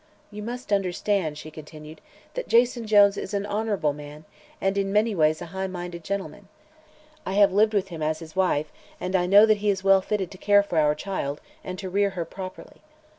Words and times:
"You 0.31 0.41
must 0.41 0.73
understand," 0.73 1.37
she 1.37 1.51
continued, 1.51 2.01
"that 2.33 2.47
Jason 2.47 2.87
Jones 2.87 3.17
is 3.17 3.35
an 3.35 3.45
honorable 3.45 3.93
man 3.93 4.25
and 4.59 4.75
in 4.75 4.91
many 4.91 5.13
ways 5.13 5.43
a 5.43 5.53
high 5.53 5.67
minded 5.67 6.03
gentleman. 6.03 6.47
I 7.23 7.33
have 7.33 7.53
lived 7.53 7.75
with 7.75 7.89
him 7.89 8.01
as 8.01 8.17
his 8.17 8.35
wife 8.35 8.71
and 8.99 9.15
I 9.15 9.27
know 9.27 9.45
that 9.45 9.57
he 9.57 9.69
is 9.69 9.83
well 9.83 10.01
fitted 10.01 10.31
to 10.31 10.39
care 10.39 10.63
for 10.63 10.79
our 10.79 10.95
child 10.95 11.39
and 11.63 11.77
to 11.77 11.87
rear 11.91 12.09
her 12.17 12.25
properly. 12.25 12.81